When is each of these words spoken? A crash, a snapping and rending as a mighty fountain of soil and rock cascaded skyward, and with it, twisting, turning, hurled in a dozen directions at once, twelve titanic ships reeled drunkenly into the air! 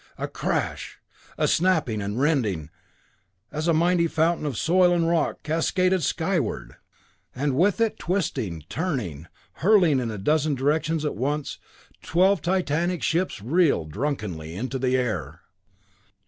A 0.17 0.27
crash, 0.27 0.97
a 1.37 1.47
snapping 1.47 2.01
and 2.01 2.19
rending 2.19 2.71
as 3.51 3.67
a 3.67 3.71
mighty 3.71 4.07
fountain 4.07 4.47
of 4.47 4.57
soil 4.57 4.91
and 4.95 5.07
rock 5.07 5.43
cascaded 5.43 6.01
skyward, 6.01 6.77
and 7.35 7.53
with 7.55 7.79
it, 7.79 7.99
twisting, 7.99 8.63
turning, 8.67 9.27
hurled 9.57 9.83
in 9.83 9.99
a 10.09 10.17
dozen 10.17 10.55
directions 10.55 11.05
at 11.05 11.13
once, 11.15 11.59
twelve 12.01 12.41
titanic 12.41 13.03
ships 13.03 13.43
reeled 13.43 13.91
drunkenly 13.91 14.55
into 14.55 14.79
the 14.79 14.97
air! 14.97 15.41